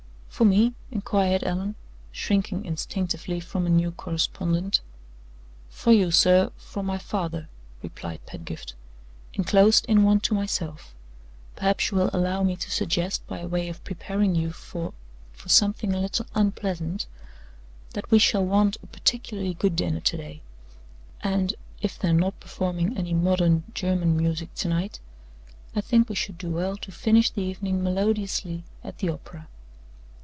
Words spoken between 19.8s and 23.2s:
to day; and (if they're not performing any